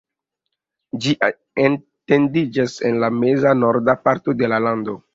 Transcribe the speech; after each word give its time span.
Ĝi 1.03 1.13
etendiĝas 1.27 2.81
en 2.91 3.01
la 3.07 3.13
meza-norda 3.21 4.01
parto 4.09 4.39
de 4.43 4.55
la 4.55 4.65
lando. 4.69 5.03